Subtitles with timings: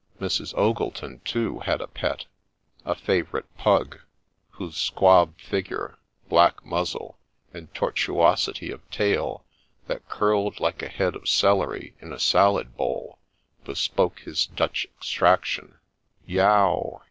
[0.19, 0.55] Mrs.
[0.55, 2.25] Ogleton, too, had a pet,—
[2.87, 3.99] a favourite pug,—
[4.57, 7.19] whose squab figure, black muzzle,
[7.53, 9.45] and tortuosity of tail,
[9.85, 13.19] that curled like a head of celery in a salad bowl,
[13.63, 15.77] bespoke his Dutch extraction.
[16.25, 16.99] Yow